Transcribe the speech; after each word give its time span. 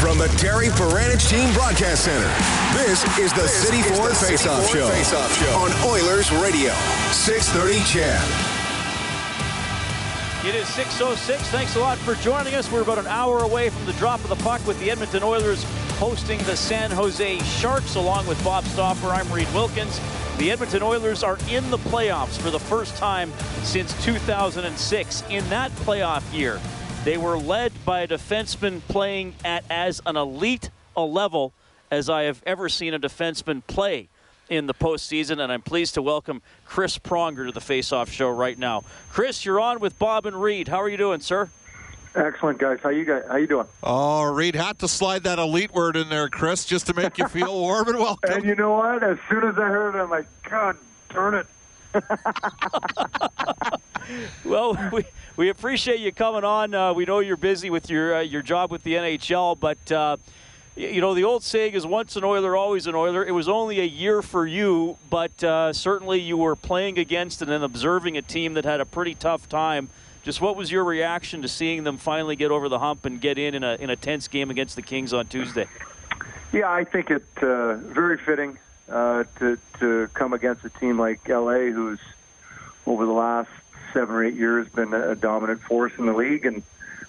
From 0.00 0.16
the 0.16 0.28
Terry 0.38 0.68
Paranych 0.68 1.28
Team 1.28 1.52
Broadcast 1.52 2.04
Center, 2.06 2.26
this 2.72 3.04
is 3.18 3.34
the 3.34 3.42
This 3.42 3.52
City 3.52 3.80
is 3.80 3.98
Ford 3.98 4.12
the 4.12 4.14
City 4.14 4.32
Face-Off 4.32 4.66
Show, 4.72 4.88
Face-Off 4.88 5.38
Show. 5.38 5.52
on 5.58 5.70
Oilers 5.86 6.32
Radio, 6.32 6.72
630 7.12 7.84
CHED. 7.84 8.18
It 10.48 10.54
is 10.54 10.66
6.06. 10.68 11.36
Thanks 11.50 11.76
a 11.76 11.80
lot 11.80 11.98
for 11.98 12.14
joining 12.14 12.54
us. 12.54 12.72
We're 12.72 12.80
about 12.80 12.96
an 12.96 13.08
hour 13.08 13.40
away 13.40 13.68
from 13.68 13.84
the 13.84 13.92
drop 13.92 14.20
of 14.20 14.30
the 14.30 14.36
puck 14.36 14.66
with 14.66 14.80
the 14.80 14.90
Edmonton 14.90 15.22
Oilers 15.22 15.64
hosting 15.98 16.38
the 16.44 16.56
San 16.56 16.90
Jose 16.90 17.38
Sharks 17.40 17.96
along 17.96 18.26
with 18.26 18.42
Bob 18.42 18.64
Stauffer. 18.64 19.08
I'm 19.08 19.30
Reid 19.30 19.52
Wilkins. 19.52 20.00
The 20.38 20.50
Edmonton 20.50 20.82
Oilers 20.82 21.22
are 21.22 21.36
in 21.50 21.70
the 21.70 21.76
playoffs 21.76 22.40
for 22.40 22.50
the 22.50 22.58
first 22.58 22.96
time 22.96 23.30
since 23.64 23.92
2006. 24.02 25.24
In 25.28 25.46
that 25.50 25.70
playoff 25.72 26.22
year, 26.32 26.58
they 27.04 27.16
were 27.16 27.38
led 27.38 27.72
by 27.84 28.00
a 28.00 28.08
defenseman 28.08 28.80
playing 28.88 29.34
at 29.44 29.64
as 29.70 30.02
an 30.04 30.16
elite 30.16 30.70
a 30.96 31.02
level 31.02 31.52
as 31.90 32.10
I 32.10 32.22
have 32.22 32.42
ever 32.46 32.68
seen 32.68 32.92
a 32.94 32.98
defenseman 32.98 33.62
play 33.66 34.08
in 34.48 34.66
the 34.66 34.74
postseason, 34.74 35.40
and 35.40 35.50
I'm 35.52 35.62
pleased 35.62 35.94
to 35.94 36.02
welcome 36.02 36.42
Chris 36.66 36.98
Pronger 36.98 37.46
to 37.46 37.52
the 37.52 37.60
Face-Off 37.60 38.10
Show 38.10 38.28
right 38.30 38.58
now. 38.58 38.84
Chris, 39.10 39.44
you're 39.44 39.60
on 39.60 39.78
with 39.80 39.98
Bob 39.98 40.26
and 40.26 40.40
Reid. 40.40 40.68
How 40.68 40.82
are 40.82 40.88
you 40.88 40.96
doing, 40.96 41.20
sir? 41.20 41.48
Excellent, 42.16 42.58
guys. 42.58 42.80
How 42.82 42.88
you 42.88 43.04
guys? 43.04 43.22
How 43.28 43.36
you 43.36 43.46
doing? 43.46 43.66
Oh, 43.84 44.24
Reid 44.24 44.56
had 44.56 44.80
to 44.80 44.88
slide 44.88 45.22
that 45.22 45.38
elite 45.38 45.72
word 45.72 45.96
in 45.96 46.08
there, 46.08 46.28
Chris, 46.28 46.64
just 46.64 46.88
to 46.88 46.94
make 46.94 47.16
you 47.16 47.28
feel 47.28 47.60
warm 47.60 47.88
and 47.88 47.98
welcome. 47.98 48.32
And 48.32 48.44
you 48.44 48.56
know 48.56 48.74
what? 48.74 49.04
As 49.04 49.16
soon 49.28 49.44
as 49.44 49.54
I 49.56 49.68
heard 49.68 49.94
it, 49.94 50.00
I'm 50.00 50.10
like, 50.10 50.26
God, 50.42 50.76
darn 51.10 51.34
it! 51.34 51.46
Well, 54.44 54.76
we, 54.92 55.04
we 55.40 55.48
appreciate 55.48 56.00
you 56.00 56.12
coming 56.12 56.44
on. 56.44 56.74
Uh, 56.74 56.92
we 56.92 57.06
know 57.06 57.20
you're 57.20 57.34
busy 57.34 57.70
with 57.70 57.88
your 57.88 58.16
uh, 58.16 58.20
your 58.20 58.42
job 58.42 58.70
with 58.70 58.82
the 58.82 58.92
NHL, 58.92 59.58
but 59.58 59.90
uh, 59.90 60.18
you 60.76 61.00
know 61.00 61.14
the 61.14 61.24
old 61.24 61.42
saying 61.42 61.72
is 61.72 61.86
once 61.86 62.14
an 62.16 62.24
Oiler, 62.24 62.54
always 62.54 62.86
an 62.86 62.94
Oiler. 62.94 63.24
It 63.24 63.30
was 63.30 63.48
only 63.48 63.80
a 63.80 63.86
year 63.86 64.20
for 64.20 64.46
you, 64.46 64.98
but 65.08 65.42
uh, 65.42 65.72
certainly 65.72 66.20
you 66.20 66.36
were 66.36 66.54
playing 66.54 66.98
against 66.98 67.40
and 67.40 67.50
then 67.50 67.62
observing 67.62 68.18
a 68.18 68.22
team 68.22 68.52
that 68.52 68.66
had 68.66 68.82
a 68.82 68.84
pretty 68.84 69.14
tough 69.14 69.48
time. 69.48 69.88
Just 70.24 70.42
what 70.42 70.56
was 70.56 70.70
your 70.70 70.84
reaction 70.84 71.40
to 71.40 71.48
seeing 71.48 71.84
them 71.84 71.96
finally 71.96 72.36
get 72.36 72.50
over 72.50 72.68
the 72.68 72.78
hump 72.78 73.06
and 73.06 73.18
get 73.18 73.38
in 73.38 73.54
in 73.54 73.64
a 73.64 73.76
in 73.76 73.88
a 73.88 73.96
tense 73.96 74.28
game 74.28 74.50
against 74.50 74.76
the 74.76 74.82
Kings 74.82 75.14
on 75.14 75.26
Tuesday? 75.26 75.68
Yeah, 76.52 76.70
I 76.70 76.84
think 76.84 77.10
it 77.10 77.24
uh, 77.40 77.76
very 77.76 78.18
fitting 78.18 78.58
uh, 78.90 79.24
to 79.38 79.56
to 79.78 80.10
come 80.12 80.34
against 80.34 80.66
a 80.66 80.68
team 80.68 80.98
like 80.98 81.26
LA, 81.26 81.70
who's 81.72 82.00
over 82.84 83.06
the 83.06 83.12
last 83.12 83.48
seven 83.92 84.14
or 84.14 84.24
eight 84.24 84.34
years 84.34 84.68
been 84.68 84.94
a 84.94 85.14
dominant 85.14 85.62
force 85.62 85.92
in 85.98 86.06
the 86.06 86.12
league, 86.12 86.46
and 86.46 86.62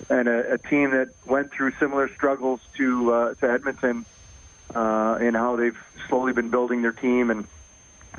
and 0.09 0.27
a, 0.27 0.53
a 0.53 0.57
team 0.57 0.91
that 0.91 1.09
went 1.25 1.51
through 1.51 1.71
similar 1.79 2.09
struggles 2.13 2.59
to 2.77 3.13
uh, 3.13 3.33
to 3.35 3.49
Edmonton 3.49 4.05
uh, 4.75 5.17
in 5.21 5.33
how 5.33 5.55
they've 5.55 5.77
slowly 6.07 6.33
been 6.33 6.49
building 6.49 6.81
their 6.81 6.91
team, 6.91 7.29
and 7.29 7.47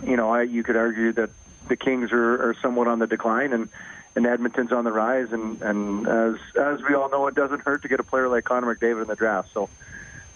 you 0.04 0.16
know, 0.16 0.30
I, 0.30 0.42
you 0.42 0.62
could 0.62 0.76
argue 0.76 1.12
that 1.12 1.30
the 1.68 1.76
Kings 1.76 2.12
are, 2.12 2.50
are 2.50 2.56
somewhat 2.60 2.88
on 2.88 2.98
the 2.98 3.06
decline, 3.06 3.52
and 3.52 3.68
and 4.14 4.26
Edmonton's 4.26 4.72
on 4.72 4.84
the 4.84 4.92
rise, 4.92 5.28
and 5.32 5.62
and 5.62 6.06
as 6.06 6.34
as 6.60 6.80
we 6.88 6.94
all 6.94 7.10
know, 7.10 7.26
it 7.26 7.34
doesn't 7.34 7.60
hurt 7.60 7.82
to 7.82 7.88
get 7.88 8.00
a 8.00 8.02
player 8.02 8.28
like 8.28 8.44
Connor 8.44 8.74
McDavid 8.74 9.02
in 9.02 9.08
the 9.08 9.16
draft. 9.16 9.50
So, 9.54 9.70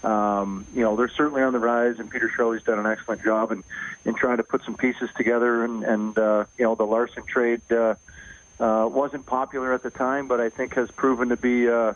um, 0.03 0.65
you 0.73 0.81
know, 0.81 0.95
they're 0.95 1.09
certainly 1.09 1.43
on 1.43 1.53
the 1.53 1.59
rise, 1.59 1.95
and 1.99 2.09
Peter 2.09 2.31
Chiarelli's 2.35 2.63
done 2.63 2.79
an 2.79 2.87
excellent 2.87 3.23
job 3.23 3.51
in 3.51 3.63
in 4.05 4.15
trying 4.15 4.37
to 4.37 4.43
put 4.43 4.63
some 4.63 4.75
pieces 4.75 5.09
together, 5.15 5.63
and 5.63 5.83
and 5.83 6.17
uh, 6.17 6.45
you 6.57 6.65
know, 6.65 6.75
the 6.75 6.85
Larsson 6.85 7.23
trade 7.27 7.61
uh, 7.71 7.95
uh, 8.59 8.87
wasn't 8.91 9.25
popular 9.25 9.73
at 9.73 9.83
the 9.83 9.89
time, 9.89 10.27
but 10.27 10.39
I 10.39 10.49
think 10.49 10.75
has 10.75 10.89
proven 10.91 11.29
to 11.29 11.37
be. 11.37 11.69
Uh, 11.69 11.93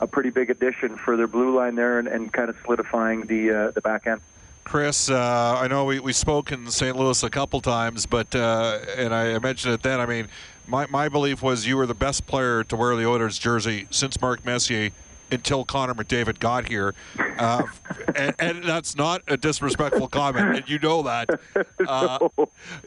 a 0.00 0.06
pretty 0.06 0.30
big 0.30 0.50
addition 0.50 0.96
for 0.96 1.16
their 1.16 1.28
blue 1.28 1.56
line 1.56 1.76
there, 1.76 1.98
and, 1.98 2.08
and 2.08 2.32
kind 2.32 2.50
of 2.50 2.56
solidifying 2.64 3.22
the 3.26 3.50
uh, 3.50 3.70
the 3.70 3.80
back 3.80 4.06
end. 4.06 4.20
Chris, 4.64 5.10
uh, 5.10 5.58
I 5.60 5.68
know 5.68 5.84
we, 5.84 5.98
we 6.00 6.12
spoke 6.12 6.52
in 6.52 6.70
St. 6.70 6.96
Louis 6.96 7.22
a 7.22 7.30
couple 7.30 7.60
times, 7.60 8.06
but 8.06 8.34
uh, 8.34 8.78
and 8.96 9.14
I 9.14 9.38
mentioned 9.38 9.74
it 9.74 9.82
then. 9.82 10.00
I 10.00 10.06
mean, 10.06 10.28
my, 10.66 10.86
my 10.86 11.08
belief 11.08 11.42
was 11.42 11.66
you 11.66 11.76
were 11.76 11.86
the 11.86 11.94
best 11.94 12.26
player 12.26 12.62
to 12.64 12.76
wear 12.76 12.94
the 12.96 13.06
Oilers 13.06 13.38
jersey 13.38 13.86
since 13.90 14.20
Mark 14.20 14.44
Messier 14.44 14.90
until 15.32 15.64
Connor 15.64 15.94
McDavid 15.94 16.38
got 16.38 16.68
here, 16.68 16.94
uh, 17.38 17.64
and, 18.14 18.34
and 18.38 18.64
that's 18.64 18.96
not 18.96 19.22
a 19.28 19.36
disrespectful 19.36 20.08
comment, 20.08 20.56
and 20.56 20.68
you 20.68 20.78
know 20.78 21.02
that. 21.02 21.40
Uh, 21.86 22.28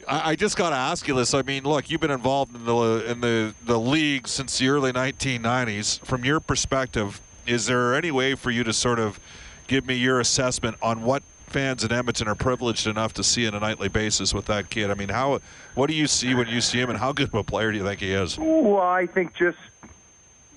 I, 0.07 0.31
I 0.31 0.35
just 0.35 0.55
got 0.55 0.69
to 0.69 0.75
ask 0.75 1.07
you 1.07 1.15
this. 1.15 1.33
I 1.33 1.41
mean, 1.41 1.63
look, 1.63 1.89
you've 1.89 2.01
been 2.01 2.11
involved 2.11 2.55
in 2.55 2.65
the 2.65 3.11
in 3.11 3.21
the 3.21 3.53
the 3.65 3.79
league 3.79 4.27
since 4.27 4.57
the 4.59 4.69
early 4.69 4.93
1990s. 4.93 6.05
From 6.05 6.23
your 6.23 6.39
perspective, 6.39 7.21
is 7.45 7.65
there 7.65 7.95
any 7.95 8.11
way 8.11 8.35
for 8.35 8.51
you 8.51 8.63
to 8.63 8.73
sort 8.73 8.99
of 8.99 9.19
give 9.67 9.85
me 9.85 9.95
your 9.95 10.19
assessment 10.19 10.77
on 10.81 11.01
what 11.01 11.23
fans 11.47 11.83
in 11.83 11.91
Edmonton 11.91 12.27
are 12.27 12.35
privileged 12.35 12.87
enough 12.87 13.13
to 13.13 13.23
see 13.23 13.47
on 13.47 13.53
a 13.53 13.59
nightly 13.59 13.87
basis 13.87 14.33
with 14.33 14.45
that 14.45 14.69
kid? 14.69 14.91
I 14.91 14.93
mean, 14.93 15.09
how 15.09 15.39
what 15.75 15.87
do 15.87 15.95
you 15.95 16.07
see 16.07 16.35
when 16.35 16.47
you 16.47 16.61
see 16.61 16.79
him, 16.79 16.89
and 16.89 16.99
how 16.99 17.13
good 17.13 17.27
of 17.27 17.35
a 17.35 17.43
player 17.43 17.71
do 17.71 17.77
you 17.77 17.83
think 17.83 17.99
he 17.99 18.11
is? 18.11 18.37
Well, 18.37 18.79
I 18.79 19.07
think 19.07 19.33
just, 19.35 19.57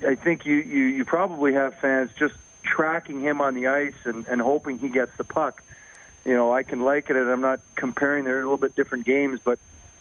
I 0.06 0.14
think 0.14 0.46
you, 0.46 0.56
you, 0.56 0.84
you 0.84 1.04
probably 1.04 1.52
have 1.54 1.74
fans 1.80 2.10
just 2.18 2.34
tracking 2.62 3.20
him 3.20 3.40
on 3.40 3.54
the 3.54 3.68
ice 3.68 3.94
and, 4.04 4.26
and 4.26 4.40
hoping 4.40 4.78
he 4.78 4.88
gets 4.88 5.12
the 5.16 5.24
puck. 5.24 5.62
You 6.24 6.34
know, 6.34 6.52
I 6.52 6.62
can 6.62 6.82
liken 6.82 7.16
it. 7.16 7.22
And 7.22 7.30
I'm 7.30 7.40
not 7.40 7.60
comparing. 7.74 8.24
They're 8.24 8.40
a 8.40 8.42
little 8.42 8.58
bit 8.58 8.76
different 8.76 9.06
games, 9.06 9.40
but 9.42 9.58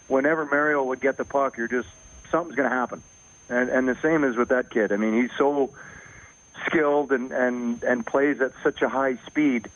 whenever 0.07 0.45
Mario 0.45 0.83
would 0.83 1.01
get 1.01 1.17
the 1.17 1.25
puck, 1.25 1.57
you're 1.57 1.67
just 1.67 1.87
something's 2.31 2.55
going 2.55 2.69
to 2.69 2.75
happen. 2.75 3.03
And 3.49 3.69
and 3.69 3.87
the 3.87 3.97
same 4.01 4.23
is 4.23 4.35
with 4.35 4.49
that 4.49 4.69
kid. 4.69 4.91
I 4.91 4.97
mean, 4.97 5.21
he's 5.21 5.31
so 5.37 5.73
skilled 6.65 7.11
and 7.11 7.31
and 7.31 7.81
and 7.83 8.05
plays 8.05 8.41
at 8.41 8.51
such 8.63 8.81
a 8.81 8.89
high 8.89 9.17
speed 9.25 9.69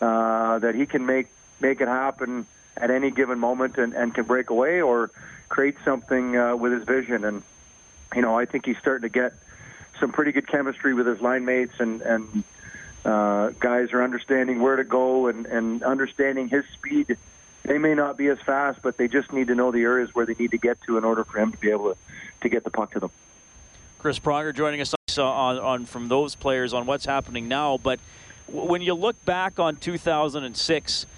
uh, 0.00 0.60
that 0.60 0.74
he 0.74 0.86
can 0.86 1.04
make 1.04 1.28
make 1.60 1.80
it 1.80 1.88
happen 1.88 2.46
at 2.76 2.90
any 2.92 3.10
given 3.10 3.40
moment 3.40 3.76
and, 3.76 3.92
and 3.92 4.14
can 4.14 4.24
break 4.24 4.50
away 4.50 4.80
or 4.80 5.10
create 5.48 5.74
something 5.84 6.36
uh, 6.36 6.54
with 6.54 6.72
his 6.72 6.84
vision. 6.84 7.24
And 7.24 7.42
you 8.14 8.22
know, 8.22 8.38
I 8.38 8.44
think 8.44 8.66
he's 8.66 8.78
starting 8.78 9.02
to 9.02 9.08
get 9.08 9.34
some 10.00 10.12
pretty 10.12 10.32
good 10.32 10.46
chemistry 10.46 10.94
with 10.94 11.06
his 11.06 11.20
line 11.20 11.44
mates 11.44 11.74
and 11.78 12.02
and 12.02 12.44
uh, 13.04 13.50
guys 13.60 13.92
are 13.92 14.02
understanding 14.02 14.60
where 14.60 14.76
to 14.76 14.84
go 14.84 15.28
and 15.28 15.46
and 15.46 15.82
understanding 15.82 16.48
his 16.48 16.64
speed. 16.74 17.16
They 17.64 17.78
may 17.78 17.94
not 17.94 18.16
be 18.16 18.28
as 18.28 18.38
fast, 18.46 18.80
but 18.82 18.96
they 18.96 19.08
just 19.08 19.32
need 19.32 19.48
to 19.48 19.54
know 19.54 19.70
the 19.70 19.82
areas 19.82 20.14
where 20.14 20.24
they 20.24 20.34
need 20.34 20.52
to 20.52 20.58
get 20.58 20.80
to 20.82 20.96
in 20.96 21.04
order 21.04 21.24
for 21.24 21.38
him 21.38 21.52
to 21.52 21.58
be 21.58 21.70
able 21.70 21.92
to, 21.92 21.98
to 22.40 22.48
get 22.48 22.64
the 22.64 22.70
puck 22.70 22.92
to 22.92 23.00
them. 23.00 23.10
Chris 23.98 24.18
Pronger 24.18 24.54
joining 24.54 24.80
us 24.80 24.94
on, 25.18 25.58
on 25.58 25.84
from 25.84 26.08
those 26.08 26.34
players 26.34 26.72
on 26.72 26.86
what's 26.86 27.04
happening 27.04 27.48
now. 27.48 27.76
But 27.76 28.00
when 28.46 28.80
you 28.80 28.94
look 28.94 29.22
back 29.24 29.58
on 29.58 29.76
2006, 29.76 31.06
I, 31.06 31.17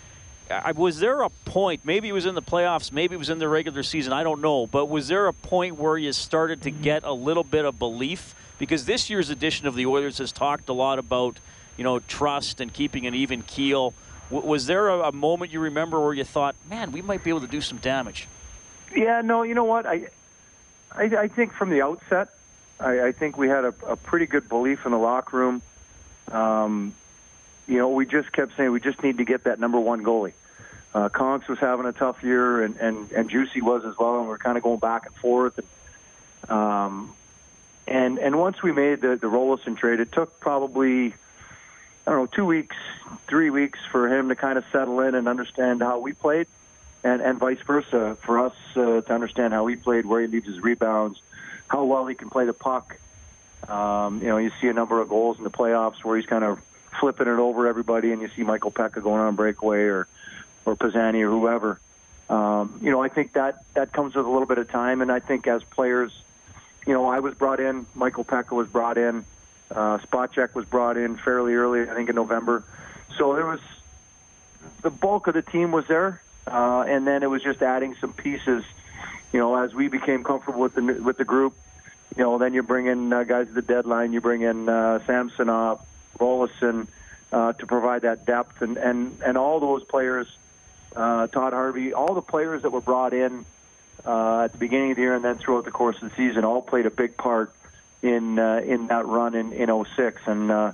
was 0.75 0.99
there 0.99 1.23
a 1.23 1.31
point? 1.31 1.83
Maybe 1.85 2.09
it 2.09 2.13
was 2.13 2.27
in 2.27 2.35
the 2.35 2.43
playoffs, 2.43 2.93
maybe 2.93 3.15
it 3.15 3.19
was 3.19 3.31
in 3.31 3.39
the 3.39 3.49
regular 3.49 3.83
season. 3.83 4.13
I 4.13 4.23
don't 4.23 4.41
know. 4.41 4.67
But 4.67 4.87
was 4.87 5.09
there 5.09 5.27
a 5.27 5.33
point 5.33 5.77
where 5.77 5.97
you 5.97 6.13
started 6.13 6.63
to 6.63 6.71
get 6.71 7.05
a 7.05 7.13
little 7.13 7.45
bit 7.45 7.65
of 7.65 7.79
belief? 7.79 8.35
Because 8.59 8.85
this 8.85 9.09
year's 9.09 9.31
edition 9.31 9.67
of 9.67 9.75
the 9.75 9.87
Oilers 9.87 10.19
has 10.19 10.33
talked 10.33 10.69
a 10.69 10.73
lot 10.73 10.99
about, 10.99 11.39
you 11.77 11.85
know, 11.85 12.01
trust 12.01 12.61
and 12.61 12.73
keeping 12.73 13.07
an 13.07 13.15
even 13.15 13.43
keel. 13.43 13.95
Was 14.31 14.67
there 14.67 14.89
a, 14.89 15.09
a 15.09 15.13
moment 15.13 15.53
you 15.53 15.61
remember 15.61 16.01
where 16.01 16.15
you 16.15 16.25
thought, 16.25 16.55
man, 16.69 16.93
we 16.93 17.03
might 17.03 17.25
be 17.25 17.31
able 17.31 17.41
to 17.41 17.49
do 17.49 17.61
some 17.61 17.79
damage? 17.79 18.29
Yeah, 18.95 19.23
no, 19.23 19.43
you 19.43 19.55
know 19.55 19.65
what? 19.65 19.87
I 19.87 20.09
I, 20.93 21.05
I 21.05 21.29
think 21.29 21.53
from 21.53 21.71
the 21.71 21.83
outset, 21.83 22.35
I, 22.79 23.07
I 23.07 23.13
think 23.13 23.37
we 23.37 23.49
had 23.49 23.65
a, 23.65 23.75
a 23.87 23.97
pretty 23.97 24.27
good 24.27 24.49
belief 24.49 24.85
in 24.85 24.93
the 24.93 24.99
locker 24.99 25.37
room. 25.37 25.63
Um, 26.31 26.95
you 27.67 27.79
know, 27.79 27.89
we 27.89 28.07
just 28.07 28.33
kept 28.33 28.57
saying 28.57 28.73
we 28.73 28.81
just 28.81 29.03
need 29.03 29.19
to 29.19 29.25
get 29.25 29.45
that 29.45 29.61
number 29.61 29.79
one 29.79 30.03
goalie. 30.03 30.33
Uh, 30.93 31.09
Conks 31.09 31.49
was 31.49 31.59
having 31.59 31.87
a 31.87 31.93
tough 31.93 32.23
year, 32.23 32.63
and, 32.63 32.77
and, 32.77 33.13
and 33.13 33.31
Juicy 33.31 33.61
was 33.61 33.85
as 33.85 33.95
well, 33.99 34.19
and 34.19 34.27
we 34.27 34.35
are 34.35 34.39
kind 34.39 34.57
of 34.57 34.65
going 34.65 34.81
back 34.81 35.07
and 35.07 35.15
forth. 35.17 35.59
And, 35.59 36.51
um, 36.51 37.15
and 37.87 38.19
and 38.19 38.39
once 38.39 38.63
we 38.63 38.73
made 38.73 39.01
the 39.01 39.17
the 39.17 39.27
Roloson 39.27 39.77
trade, 39.77 40.01
it 40.01 40.13
took 40.13 40.41
probably 40.41 41.15
I 42.07 42.11
don't 42.11 42.21
know 42.21 42.27
two 42.27 42.45
weeks, 42.45 42.77
three 43.29 43.51
weeks 43.51 43.79
for 43.91 44.09
him 44.09 44.29
to 44.29 44.37
kind 44.37 44.59
of 44.59 44.65
settle 44.73 45.01
in 45.01 45.15
and 45.15 45.29
understand 45.29 45.83
how 45.83 45.99
we 45.99 46.13
played, 46.13 46.47
and 47.05 47.21
and 47.21 47.39
vice 47.39 47.59
versa 47.67 48.17
for 48.25 48.47
us 48.47 48.55
uh, 48.77 49.01
to 49.03 49.13
understand 49.13 49.53
how 49.53 49.67
he 49.67 49.77
played, 49.77 50.07
where 50.07 50.21
he 50.21 50.27
leaves 50.27 50.47
his 50.47 50.61
rebounds, 50.61 51.21
how 51.69 51.85
well 51.85 52.07
he 52.07 52.15
can 52.15 52.31
play 52.31 52.47
the 52.47 52.53
puck. 52.53 52.97
Um, 53.69 54.21
you 54.23 54.29
know, 54.29 54.39
you 54.39 54.51
see 54.61 54.69
a 54.69 54.73
number 54.73 55.01
of 55.01 55.09
goals 55.09 55.39
in 55.39 55.45
the 55.45 55.51
playoffs 55.51 56.03
where 56.03 56.17
he's 56.17 56.27
kind 56.27 56.45
of 56.45 56.59
flipping 56.99 57.29
it 57.29 57.39
over 57.39 57.67
everybody, 57.67 58.13
and 58.13 58.23
you 58.23 58.31
see 58.35 58.43
Michael 58.43 58.71
Peca 58.71 59.03
going 59.03 59.21
on 59.21 59.37
breakaway 59.37 59.83
or 59.83 60.09
or 60.65 60.77
Pisani 60.77 61.23
or 61.23 61.31
whoever. 61.31 61.81
Um, 62.29 62.79
you 62.83 62.91
know, 62.91 63.03
I 63.03 63.09
think 63.09 63.33
that 63.33 63.65
that 63.75 63.93
comes 63.93 64.15
with 64.15 64.25
a 64.25 64.29
little 64.29 64.47
bit 64.47 64.59
of 64.59 64.71
time, 64.71 65.03
and 65.03 65.11
I 65.11 65.19
think 65.19 65.47
as 65.47 65.63
players, 65.65 66.13
you 66.87 66.93
know, 66.93 67.07
I 67.07 67.19
was 67.19 67.35
brought 67.35 67.59
in, 67.61 67.87
Michael 67.95 68.25
Peca 68.25 68.53
was 68.53 68.69
brought 68.69 68.99
in, 68.99 69.25
uh, 69.71 69.99
Spacek 69.99 70.55
was 70.55 70.65
brought 70.65 70.97
in 70.97 71.17
fairly 71.19 71.55
early, 71.55 71.89
I 71.89 71.95
think 71.95 72.09
in 72.09 72.15
November. 72.15 72.65
So 73.19 73.35
there 73.35 73.47
was 73.47 73.61
the 74.83 74.91
bulk 74.91 75.27
of 75.27 75.35
the 75.35 75.43
team 75.43 75.73
was 75.73 75.85
there, 75.89 76.23
uh, 76.47 76.85
and 76.87 77.07
then 77.07 77.23
it 77.23 77.31
was 77.31 77.43
just 77.43 77.63
adding 77.63 77.97
some 78.01 78.13
pieces. 78.13 78.65
You 79.33 79.39
know, 79.39 79.57
as 79.63 79.75
we 79.75 79.89
became 79.89 80.25
comfortable 80.25 80.61
with 80.61 80.75
the 80.75 80.83
with 80.83 81.17
the 81.17 81.25
group, 81.25 81.55
you 82.17 82.23
know, 82.23 82.39
then 82.39 82.55
you 82.55 82.63
bring 82.63 82.87
in 82.87 83.13
uh, 83.13 83.25
guys 83.25 83.47
at 83.49 83.55
the 83.55 83.63
deadline. 83.63 84.13
You 84.13 84.21
bring 84.21 84.43
in 84.43 84.69
uh, 84.69 85.05
Samsonov, 85.07 85.81
Roloson 86.19 86.89
uh, 87.33 87.53
to 87.55 87.67
provide 87.67 88.03
that 88.03 88.27
depth, 88.27 88.63
and 88.63 88.77
and 88.77 89.21
and 89.25 89.39
all 89.39 89.61
those 89.61 89.85
players, 89.85 90.27
uh, 90.95 91.27
Todd 91.29 91.53
Harvey, 91.53 91.93
all 91.93 92.15
the 92.15 92.23
players 92.23 92.63
that 92.63 92.71
were 92.71 92.81
brought 92.81 93.15
in 93.15 93.45
uh, 94.05 94.43
at 94.45 94.53
the 94.53 94.59
beginning 94.59 94.93
of 94.93 94.97
the 94.97 95.03
year 95.03 95.15
and 95.15 95.25
then 95.25 95.39
throughout 95.39 95.65
the 95.65 95.71
course 95.71 95.97
of 96.03 96.11
the 96.11 96.17
season, 96.17 96.45
all 96.45 96.63
played 96.63 96.87
a 96.87 96.91
big 96.91 97.17
part 97.17 97.55
in 98.03 98.39
uh, 98.39 98.61
in 98.65 98.87
that 98.89 99.07
run 99.07 99.35
in 99.35 99.53
in 99.53 99.69
06. 99.97 100.21
and. 100.27 100.51
Uh, 100.51 100.73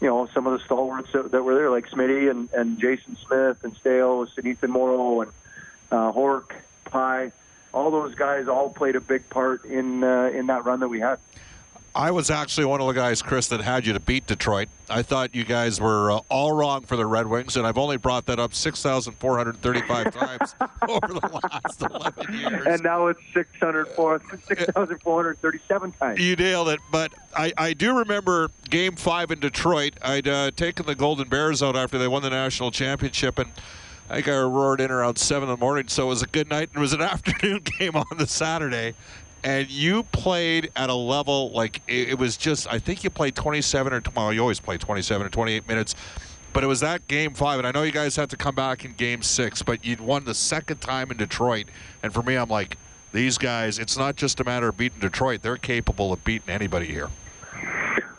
you 0.00 0.06
know, 0.06 0.28
some 0.32 0.46
of 0.46 0.58
the 0.58 0.64
stalwarts 0.64 1.08
that, 1.12 1.32
that 1.32 1.42
were 1.42 1.54
there, 1.54 1.70
like 1.70 1.88
Smitty 1.90 2.30
and, 2.30 2.48
and 2.52 2.78
Jason 2.78 3.16
Smith 3.26 3.56
and 3.64 3.74
Stales 3.80 4.28
and 4.36 4.46
Ethan 4.46 4.70
Moreau 4.70 5.22
and 5.22 5.32
uh, 5.90 6.12
Hork, 6.12 6.52
Pye, 6.84 7.32
all 7.72 7.90
those 7.90 8.14
guys 8.14 8.48
all 8.48 8.70
played 8.70 8.96
a 8.96 9.00
big 9.00 9.28
part 9.28 9.64
in 9.64 10.04
uh, 10.04 10.30
in 10.32 10.46
that 10.46 10.64
run 10.64 10.80
that 10.80 10.88
we 10.88 11.00
had. 11.00 11.18
I 11.98 12.10
was 12.12 12.30
actually 12.30 12.64
one 12.66 12.80
of 12.80 12.86
the 12.86 12.92
guys, 12.92 13.22
Chris, 13.22 13.48
that 13.48 13.60
had 13.60 13.84
you 13.84 13.92
to 13.92 13.98
beat 13.98 14.24
Detroit. 14.24 14.68
I 14.88 15.02
thought 15.02 15.34
you 15.34 15.42
guys 15.42 15.80
were 15.80 16.12
uh, 16.12 16.20
all 16.28 16.52
wrong 16.52 16.82
for 16.82 16.94
the 16.94 17.04
Red 17.04 17.26
Wings, 17.26 17.56
and 17.56 17.66
I've 17.66 17.76
only 17.76 17.96
brought 17.96 18.26
that 18.26 18.38
up 18.38 18.54
6,435 18.54 20.14
times 20.14 20.54
over 20.88 21.08
the 21.08 21.40
last 21.42 21.82
11 21.82 22.38
years. 22.38 22.66
And 22.68 22.84
now 22.84 23.08
it's 23.08 23.18
6,437 23.34 25.92
times. 25.92 26.20
You 26.20 26.36
nailed 26.36 26.68
it. 26.68 26.78
But 26.92 27.14
I, 27.36 27.52
I 27.58 27.72
do 27.72 27.98
remember 27.98 28.52
Game 28.70 28.94
5 28.94 29.32
in 29.32 29.40
Detroit. 29.40 29.94
I'd 30.00 30.28
uh, 30.28 30.52
taken 30.52 30.86
the 30.86 30.94
Golden 30.94 31.28
Bears 31.28 31.64
out 31.64 31.74
after 31.74 31.98
they 31.98 32.06
won 32.06 32.22
the 32.22 32.30
national 32.30 32.70
championship, 32.70 33.40
and 33.40 33.50
I 34.08 34.14
think 34.14 34.28
I 34.28 34.40
roared 34.40 34.80
in 34.80 34.92
around 34.92 35.18
7 35.18 35.48
in 35.48 35.52
the 35.52 35.58
morning, 35.58 35.88
so 35.88 36.04
it 36.04 36.10
was 36.10 36.22
a 36.22 36.28
good 36.28 36.48
night. 36.48 36.68
And 36.68 36.76
it 36.76 36.80
was 36.80 36.92
an 36.92 37.02
afternoon 37.02 37.62
game 37.76 37.96
on 37.96 38.06
the 38.16 38.28
Saturday 38.28 38.94
and 39.44 39.70
you 39.70 40.02
played 40.04 40.70
at 40.76 40.90
a 40.90 40.94
level 40.94 41.50
like 41.52 41.82
it, 41.86 42.10
it, 42.10 42.18
was 42.18 42.36
just 42.36 42.66
I 42.72 42.78
think 42.78 43.04
you 43.04 43.10
played 43.10 43.34
27 43.34 43.92
or 43.92 44.02
well 44.14 44.32
you 44.32 44.40
always 44.40 44.60
play 44.60 44.76
27 44.76 45.26
or 45.26 45.30
28 45.30 45.68
minutes 45.68 45.94
but 46.52 46.64
it 46.64 46.66
was 46.66 46.80
that 46.80 47.06
game 47.08 47.34
five 47.34 47.58
and 47.58 47.66
I 47.66 47.70
know 47.70 47.82
you 47.82 47.92
guys 47.92 48.16
had 48.16 48.30
to 48.30 48.36
come 48.36 48.54
back 48.54 48.84
in 48.84 48.92
game 48.92 49.22
six 49.22 49.62
but 49.62 49.84
you'd 49.84 50.00
won 50.00 50.24
the 50.24 50.34
second 50.34 50.80
time 50.80 51.10
in 51.10 51.16
Detroit 51.16 51.66
and 52.02 52.12
for 52.12 52.22
me 52.22 52.34
I'm 52.34 52.48
like 52.48 52.78
these 53.12 53.38
guys 53.38 53.78
it's 53.78 53.96
not 53.96 54.16
just 54.16 54.40
a 54.40 54.44
matter 54.44 54.68
of 54.68 54.76
beating 54.76 55.00
Detroit 55.00 55.42
they're 55.42 55.56
capable 55.56 56.12
of 56.12 56.22
beating 56.24 56.50
anybody 56.50 56.86
here. 56.86 57.08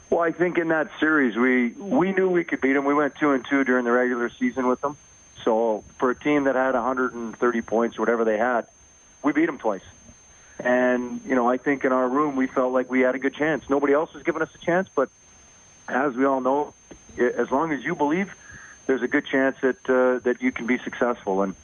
Well 0.09 0.21
I 0.21 0.31
think 0.31 0.57
in 0.57 0.69
that 0.69 0.89
series 0.99 1.35
we 1.35 1.69
we 1.71 2.13
knew 2.13 2.29
we 2.29 2.43
could 2.43 2.61
beat 2.61 2.73
them. 2.73 2.85
We 2.85 2.93
went 2.93 3.15
two 3.15 3.31
and 3.31 3.45
two 3.49 3.63
during 3.63 3.85
the 3.85 3.91
regular 3.91 4.31
season 4.39 4.67
with 4.67 4.81
them. 4.81 4.97
So 5.43 5.83
for 5.99 6.11
a 6.11 6.15
team 6.15 6.45
that 6.45 6.55
had 6.55 6.73
130 6.73 7.61
points 7.61 7.99
whatever 7.99 8.23
they 8.23 8.37
had 8.37 8.67
we 9.21 9.33
beat 9.33 9.47
them 9.47 9.57
twice 9.57 9.81
and, 10.59 11.21
you 11.25 11.35
know, 11.35 11.49
I 11.49 11.57
think 11.57 11.85
in 11.85 11.91
our 11.91 12.07
room 12.07 12.35
we 12.35 12.47
felt 12.47 12.73
like 12.73 12.89
we 12.89 13.01
had 13.01 13.15
a 13.15 13.19
good 13.19 13.33
chance. 13.33 13.63
Nobody 13.69 13.93
else 13.93 14.13
was 14.13 14.23
giving 14.23 14.41
us 14.41 14.49
a 14.53 14.65
chance, 14.65 14.89
but 14.93 15.09
as 15.87 16.15
we 16.15 16.25
all 16.25 16.41
know, 16.41 16.73
as 17.17 17.49
long 17.51 17.71
as 17.71 17.83
you 17.83 17.95
believe, 17.95 18.31
there's 18.85 19.01
a 19.01 19.07
good 19.07 19.25
chance 19.25 19.55
that 19.61 19.89
uh, 19.89 20.19
that 20.23 20.41
you 20.41 20.51
can 20.51 20.65
be 20.65 20.79
successful. 20.79 21.43
And 21.43 21.55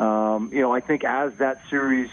um, 0.00 0.50
you 0.52 0.60
know, 0.60 0.72
I 0.72 0.80
think 0.80 1.04
as 1.04 1.32
that 1.34 1.60
series 1.70 2.10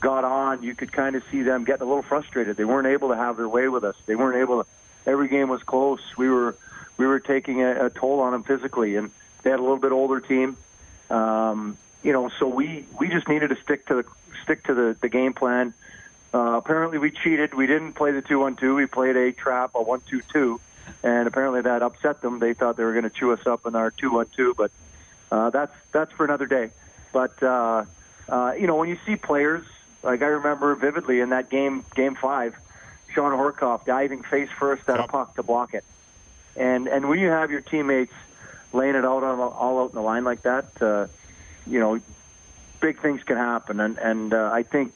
got 0.00 0.24
on, 0.24 0.62
you 0.62 0.74
could 0.74 0.92
kind 0.92 1.16
of 1.16 1.22
see 1.30 1.42
them 1.42 1.64
getting 1.64 1.82
a 1.82 1.86
little 1.86 2.02
frustrated. 2.02 2.56
They 2.56 2.64
weren't 2.64 2.88
able 2.88 3.08
to 3.08 3.16
have 3.16 3.36
their 3.36 3.48
way 3.48 3.68
with 3.68 3.84
us. 3.84 3.96
They 4.06 4.14
weren't 4.14 4.36
able 4.36 4.62
to. 4.62 4.68
Every 5.06 5.28
game 5.28 5.48
was 5.48 5.62
close. 5.62 6.00
We 6.18 6.28
were 6.28 6.56
we 6.96 7.06
were 7.06 7.20
taking 7.20 7.62
a, 7.62 7.86
a 7.86 7.90
toll 7.90 8.20
on 8.20 8.32
them 8.32 8.42
physically, 8.42 8.96
and 8.96 9.10
they 9.42 9.50
had 9.50 9.58
a 9.58 9.62
little 9.62 9.78
bit 9.78 9.92
older 9.92 10.20
team. 10.20 10.56
Um, 11.08 11.78
you 12.02 12.12
know, 12.12 12.30
so 12.38 12.48
we 12.48 12.86
we 12.98 13.08
just 13.08 13.28
needed 13.28 13.48
to 13.48 13.56
stick 13.62 13.86
to 13.86 13.94
the 13.96 14.04
stick 14.46 14.64
to 14.64 14.74
the, 14.74 14.96
the 15.00 15.08
game 15.08 15.34
plan. 15.34 15.74
Uh, 16.32 16.54
apparently, 16.56 16.98
we 16.98 17.10
cheated. 17.10 17.54
We 17.54 17.66
didn't 17.66 17.92
play 17.92 18.12
the 18.12 18.22
two-one-two. 18.22 18.74
We 18.74 18.86
played 18.86 19.16
a 19.16 19.32
trap, 19.32 19.72
a 19.74 19.82
one-two-two, 19.82 20.60
and 21.02 21.28
apparently 21.28 21.62
that 21.62 21.82
upset 21.82 22.22
them. 22.22 22.38
They 22.38 22.54
thought 22.54 22.76
they 22.76 22.84
were 22.84 22.92
going 22.92 23.04
to 23.04 23.10
chew 23.10 23.32
us 23.32 23.46
up 23.46 23.66
in 23.66 23.74
our 23.74 23.90
two-one-two, 23.90 24.54
but 24.56 24.70
uh, 25.30 25.50
that's 25.50 25.72
that's 25.92 26.12
for 26.12 26.24
another 26.24 26.46
day. 26.46 26.70
But 27.12 27.42
uh, 27.42 27.84
uh, 28.28 28.52
you 28.58 28.66
know, 28.66 28.76
when 28.76 28.88
you 28.88 28.98
see 29.06 29.16
players 29.16 29.64
like 30.02 30.22
I 30.22 30.26
remember 30.26 30.74
vividly 30.74 31.20
in 31.20 31.30
that 31.30 31.50
game, 31.50 31.84
game 31.94 32.16
five, 32.16 32.54
Shawn 33.14 33.32
Horcoff 33.32 33.84
diving 33.84 34.22
face 34.22 34.48
first 34.58 34.82
at 34.88 35.00
a 35.00 35.08
puck 35.08 35.36
to 35.36 35.42
block 35.42 35.74
it, 35.74 35.84
and 36.54 36.86
and 36.86 37.08
when 37.08 37.18
you 37.18 37.28
have 37.28 37.50
your 37.50 37.60
teammates 37.60 38.12
laying 38.72 38.94
it 38.94 39.04
out 39.04 39.24
on 39.24 39.40
all 39.40 39.82
out 39.82 39.90
in 39.90 39.96
the 39.96 40.02
line 40.02 40.24
like 40.24 40.42
that, 40.42 40.66
uh, 40.82 41.06
you 41.66 41.80
know, 41.80 42.00
big 42.80 43.00
things 43.00 43.22
can 43.24 43.36
happen. 43.36 43.80
And 43.80 43.98
and 43.98 44.34
uh, 44.34 44.50
I 44.52 44.62
think 44.62 44.92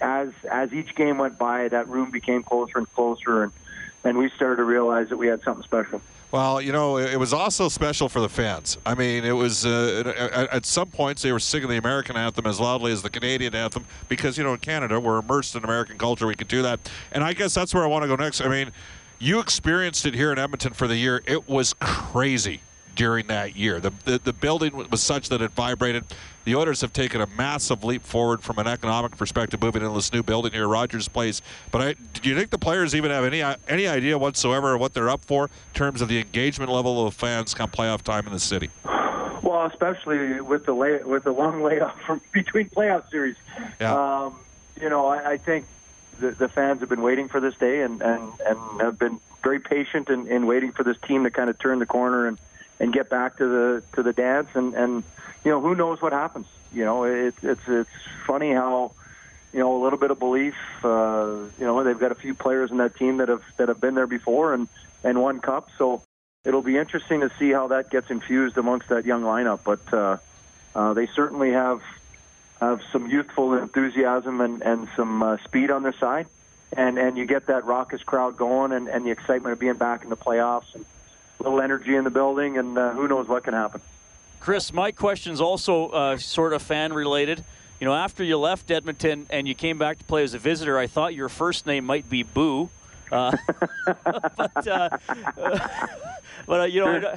as 0.00 0.30
as 0.50 0.72
each 0.72 0.94
game 0.94 1.18
went 1.18 1.38
by, 1.38 1.68
that 1.68 1.88
room 1.88 2.10
became 2.10 2.42
closer 2.42 2.78
and 2.78 2.92
closer, 2.94 3.44
and 3.44 3.52
and 4.04 4.18
we 4.18 4.30
started 4.36 4.56
to 4.56 4.64
realize 4.64 5.08
that 5.08 5.16
we 5.16 5.26
had 5.26 5.42
something 5.42 5.64
special. 5.64 6.00
Well, 6.30 6.60
you 6.60 6.72
know, 6.72 6.98
it 6.98 7.16
was 7.16 7.32
also 7.32 7.68
special 7.68 8.08
for 8.08 8.18
the 8.18 8.28
fans. 8.28 8.76
I 8.84 8.96
mean, 8.96 9.24
it 9.24 9.32
was 9.32 9.64
uh, 9.64 10.48
at 10.50 10.66
some 10.66 10.90
points 10.90 11.22
they 11.22 11.30
were 11.30 11.38
singing 11.38 11.68
the 11.68 11.76
American 11.76 12.16
anthem 12.16 12.44
as 12.46 12.58
loudly 12.58 12.90
as 12.90 13.02
the 13.02 13.10
Canadian 13.10 13.54
anthem 13.54 13.86
because 14.08 14.36
you 14.36 14.42
know 14.42 14.54
in 14.54 14.58
Canada 14.58 14.98
we're 14.98 15.18
immersed 15.18 15.54
in 15.54 15.62
American 15.62 15.96
culture. 15.96 16.26
We 16.26 16.34
could 16.34 16.48
do 16.48 16.62
that, 16.62 16.90
and 17.12 17.22
I 17.22 17.34
guess 17.34 17.54
that's 17.54 17.72
where 17.72 17.84
I 17.84 17.86
want 17.86 18.02
to 18.02 18.08
go 18.08 18.16
next. 18.16 18.40
I 18.40 18.48
mean, 18.48 18.72
you 19.20 19.38
experienced 19.38 20.06
it 20.06 20.14
here 20.14 20.32
in 20.32 20.38
Edmonton 20.38 20.72
for 20.72 20.88
the 20.88 20.96
year. 20.96 21.22
It 21.24 21.48
was 21.48 21.72
crazy 21.80 22.60
during 22.94 23.26
that 23.28 23.56
year. 23.56 23.80
The, 23.80 23.92
the, 24.04 24.18
the 24.18 24.32
building 24.32 24.76
was 24.90 25.02
such 25.02 25.28
that 25.28 25.42
it 25.42 25.52
vibrated. 25.52 26.04
The 26.44 26.54
Oilers 26.54 26.82
have 26.82 26.92
taken 26.92 27.20
a 27.20 27.26
massive 27.26 27.84
leap 27.84 28.04
forward 28.04 28.42
from 28.42 28.58
an 28.58 28.66
economic 28.66 29.16
perspective, 29.16 29.62
moving 29.62 29.82
into 29.82 29.94
this 29.94 30.12
new 30.12 30.22
building 30.22 30.52
here, 30.52 30.68
Rogers 30.68 31.08
Place. 31.08 31.40
But 31.70 31.80
I, 31.80 31.94
do 32.12 32.28
you 32.28 32.36
think 32.36 32.50
the 32.50 32.58
players 32.58 32.94
even 32.94 33.10
have 33.10 33.24
any 33.24 33.42
any 33.66 33.88
idea 33.88 34.18
whatsoever 34.18 34.76
what 34.76 34.92
they're 34.92 35.08
up 35.08 35.24
for 35.24 35.44
in 35.44 35.74
terms 35.74 36.02
of 36.02 36.08
the 36.08 36.18
engagement 36.18 36.70
level 36.70 37.06
of 37.06 37.14
fans 37.14 37.54
come 37.54 37.70
playoff 37.70 38.02
time 38.02 38.26
in 38.26 38.32
the 38.32 38.40
city? 38.40 38.70
Well, 39.42 39.66
especially 39.66 40.40
with 40.40 40.66
the 40.66 40.74
lay, 40.74 40.98
with 41.02 41.24
the 41.24 41.32
long 41.32 41.62
layoff 41.62 41.98
from 42.06 42.20
between 42.32 42.68
playoff 42.68 43.10
series. 43.10 43.36
Yeah. 43.80 43.94
Um, 43.94 44.40
you 44.80 44.90
know, 44.90 45.06
I, 45.06 45.32
I 45.32 45.36
think 45.38 45.66
the, 46.20 46.32
the 46.32 46.48
fans 46.48 46.80
have 46.80 46.88
been 46.88 47.02
waiting 47.02 47.28
for 47.28 47.40
this 47.40 47.54
day 47.56 47.82
and, 47.82 48.02
and, 48.02 48.32
and 48.46 48.80
have 48.80 48.98
been 48.98 49.20
very 49.42 49.60
patient 49.60 50.08
in, 50.08 50.26
in 50.26 50.46
waiting 50.46 50.72
for 50.72 50.82
this 50.82 50.96
team 51.06 51.24
to 51.24 51.30
kind 51.30 51.50
of 51.50 51.58
turn 51.58 51.78
the 51.78 51.86
corner 51.86 52.26
and 52.26 52.38
and 52.80 52.92
get 52.92 53.08
back 53.08 53.38
to 53.38 53.46
the 53.46 53.82
to 53.94 54.02
the 54.02 54.12
dance 54.12 54.48
and 54.54 54.74
and 54.74 55.04
you 55.44 55.50
know 55.50 55.60
who 55.60 55.74
knows 55.74 56.00
what 56.02 56.12
happens. 56.12 56.46
You 56.72 56.84
know 56.84 57.04
it's 57.04 57.38
it's 57.42 57.62
it's 57.66 57.90
funny 58.26 58.52
how 58.52 58.92
you 59.52 59.60
know 59.60 59.80
a 59.80 59.82
little 59.82 59.98
bit 59.98 60.10
of 60.10 60.18
belief 60.18 60.54
uh 60.82 61.26
you 61.58 61.64
know 61.64 61.84
they've 61.84 61.98
got 61.98 62.12
a 62.12 62.16
few 62.16 62.34
players 62.34 62.70
in 62.70 62.78
that 62.78 62.96
team 62.96 63.18
that 63.18 63.28
have 63.28 63.42
that 63.56 63.68
have 63.68 63.80
been 63.80 63.94
there 63.94 64.08
before 64.08 64.52
and 64.52 64.68
and 65.04 65.20
won 65.20 65.38
cup 65.40 65.68
so 65.78 66.02
it'll 66.44 66.62
be 66.62 66.76
interesting 66.76 67.20
to 67.20 67.30
see 67.38 67.50
how 67.50 67.68
that 67.68 67.90
gets 67.90 68.10
infused 68.10 68.56
amongst 68.56 68.88
that 68.88 69.04
young 69.04 69.22
lineup. 69.22 69.60
But 69.64 69.92
uh 69.92 70.18
uh 70.74 70.94
they 70.94 71.08
certainly 71.14 71.52
have 71.52 71.80
have 72.60 72.80
some 72.92 73.08
youthful 73.08 73.54
enthusiasm 73.54 74.40
and 74.40 74.62
and 74.62 74.88
some 74.96 75.22
uh, 75.22 75.36
speed 75.44 75.70
on 75.70 75.82
their 75.82 75.94
side. 75.98 76.26
And 76.76 76.98
and 76.98 77.16
you 77.16 77.26
get 77.26 77.46
that 77.46 77.64
raucous 77.64 78.02
crowd 78.02 78.36
going 78.36 78.72
and 78.72 78.88
and 78.88 79.06
the 79.06 79.10
excitement 79.10 79.52
of 79.52 79.58
being 79.58 79.74
back 79.76 80.04
in 80.04 80.10
the 80.10 80.16
playoffs 80.16 80.74
and 80.74 80.84
little 81.44 81.60
energy 81.60 81.94
in 81.94 82.04
the 82.04 82.10
building, 82.10 82.58
and 82.58 82.76
uh, 82.76 82.92
who 82.92 83.06
knows 83.06 83.28
what 83.28 83.44
can 83.44 83.54
happen. 83.54 83.80
Chris, 84.40 84.72
my 84.72 84.90
question 84.90 85.32
is 85.32 85.40
also 85.40 85.88
uh, 85.88 86.16
sort 86.16 86.52
of 86.52 86.62
fan 86.62 86.92
related. 86.92 87.44
You 87.80 87.86
know, 87.86 87.94
after 87.94 88.24
you 88.24 88.38
left 88.38 88.70
Edmonton 88.70 89.26
and 89.30 89.46
you 89.46 89.54
came 89.54 89.78
back 89.78 89.98
to 89.98 90.04
play 90.04 90.22
as 90.22 90.34
a 90.34 90.38
visitor, 90.38 90.78
I 90.78 90.86
thought 90.86 91.14
your 91.14 91.28
first 91.28 91.66
name 91.66 91.84
might 91.84 92.08
be 92.08 92.22
Boo. 92.22 92.70
Uh, 93.12 93.36
but, 94.36 94.68
uh, 94.68 94.88
but 96.46 96.60
uh, 96.60 96.64
you 96.64 96.84
know, 96.84 97.16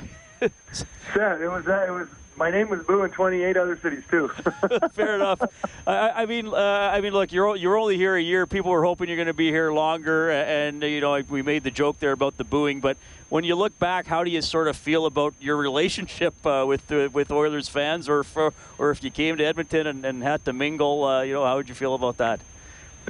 yeah, 1.15 1.39
it 1.39 1.50
was 1.50 1.67
uh, 1.67 1.86
it 1.88 1.91
was 1.91 2.07
my 2.38 2.51
name 2.51 2.70
was 2.70 2.82
Boo 2.86 3.03
in 3.03 3.10
28 3.12 3.58
other 3.58 3.79
cities 3.82 4.03
too. 4.10 4.27
Fair 4.94 5.15
enough. 5.15 5.41
I, 5.86 6.10
I 6.10 6.25
mean, 6.25 6.48
uh, 6.48 6.91
I 6.94 7.01
mean, 7.01 7.13
look, 7.13 7.32
you're 7.32 7.56
you're 7.56 7.77
only 7.77 7.98
here 7.98 8.15
a 8.15 8.22
year. 8.22 8.46
People 8.46 8.72
were 8.72 8.84
hoping 8.84 9.08
you're 9.08 9.17
going 9.17 9.27
to 9.27 9.34
be 9.34 9.50
here 9.50 9.72
longer, 9.72 10.29
and 10.29 10.84
you 10.84 11.01
know, 11.01 11.20
we 11.29 11.41
made 11.41 11.63
the 11.63 11.72
joke 11.72 12.00
there 12.00 12.12
about 12.12 12.38
the 12.38 12.44
booing. 12.44 12.79
But 12.79 12.98
when 13.29 13.44
you 13.44 13.56
look 13.56 13.77
back, 13.79 14.06
how 14.06 14.24
do 14.24 14.29
you 14.29 14.41
sort 14.41 14.67
of 14.67 14.77
feel 14.77 15.06
about 15.06 15.34
your 15.39 15.58
relationship 15.58 16.34
uh, 16.46 16.63
with 16.67 16.86
the, 16.88 17.10
with 17.12 17.32
Oilers 17.32 17.67
fans, 17.67 18.08
or 18.08 18.24
for, 18.24 18.53
or 18.77 18.91
if 18.91 19.03
you 19.03 19.10
came 19.10 19.38
to 19.38 19.44
Edmonton 19.44 19.88
and, 19.88 20.06
and 20.06 20.24
had 20.24 20.46
to 20.46 20.53
mingle, 20.53 21.03
uh, 21.03 21.22
you 21.24 21.34
know, 21.34 21.44
how 21.44 21.58
would 21.58 21.67
you 21.67 21.75
feel 21.75 21.96
about 21.96 22.17
that? 22.17 22.39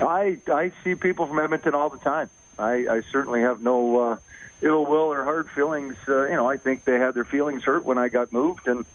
I 0.01 0.37
I 0.47 0.71
see 0.83 0.95
people 0.95 1.27
from 1.27 1.39
Edmonton 1.39 1.75
all 1.75 1.89
the 1.89 1.97
time. 1.97 2.29
I, 2.57 2.87
I 2.89 3.01
certainly 3.11 3.41
have 3.41 3.61
no 3.61 3.99
uh, 3.99 4.17
ill 4.61 4.85
will 4.85 5.11
or 5.13 5.23
hard 5.23 5.49
feelings. 5.51 5.95
Uh, 6.07 6.27
you 6.27 6.35
know, 6.35 6.49
I 6.49 6.57
think 6.57 6.85
they 6.85 6.97
had 6.97 7.13
their 7.13 7.25
feelings 7.25 7.63
hurt 7.63 7.83
when 7.83 7.97
I 7.97 8.07
got 8.07 8.31
moved, 8.31 8.67
and 8.67 8.85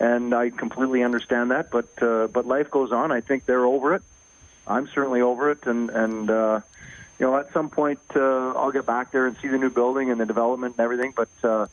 and 0.00 0.34
I 0.34 0.50
completely 0.50 1.02
understand 1.02 1.50
that. 1.50 1.70
But 1.70 2.02
uh, 2.02 2.28
but 2.28 2.46
life 2.46 2.70
goes 2.70 2.92
on. 2.92 3.12
I 3.12 3.20
think 3.20 3.46
they're 3.46 3.66
over 3.66 3.94
it. 3.94 4.02
I'm 4.66 4.88
certainly 4.94 5.20
over 5.20 5.50
it, 5.50 5.66
and 5.66 5.90
and 5.90 6.30
uh, 6.30 6.60
you 7.18 7.26
know 7.26 7.36
at 7.36 7.52
some 7.52 7.70
point 7.70 8.00
uh, 8.14 8.50
I'll 8.50 8.72
get 8.72 8.86
back 8.86 9.12
there 9.12 9.26
and 9.26 9.36
see 9.42 9.48
the 9.48 9.58
new 9.58 9.70
building 9.70 10.10
and 10.10 10.20
the 10.20 10.26
development 10.26 10.76
and 10.78 10.84
everything. 10.84 11.14
But 11.16 11.28
uh, 11.42 11.66